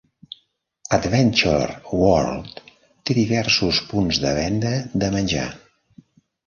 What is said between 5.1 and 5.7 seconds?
menjar.